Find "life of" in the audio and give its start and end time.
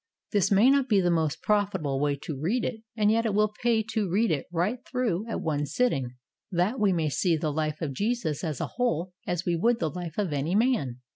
7.53-7.93, 9.91-10.33